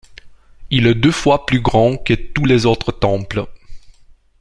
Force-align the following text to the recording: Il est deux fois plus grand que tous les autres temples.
Il 0.71 0.87
est 0.87 0.95
deux 0.95 1.11
fois 1.11 1.45
plus 1.45 1.61
grand 1.61 1.95
que 2.03 2.15
tous 2.15 2.45
les 2.45 2.65
autres 2.65 2.91
temples. 2.91 3.45